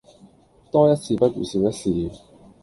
[0.71, 2.09] 多一事不如少一事